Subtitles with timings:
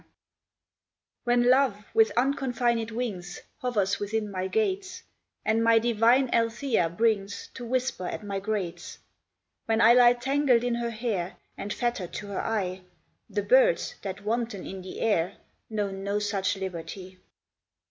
[1.25, 5.03] 1 When Love, with unconfined wings, Hovers within my gates,
[5.45, 8.97] And my divine Althea brings To whisper at my grates;
[9.67, 12.81] When I lie tangled in her hair, And fetter'd to her eye,
[13.29, 15.37] The birds, that wanton in the air,
[15.69, 17.19] Know no such liberty.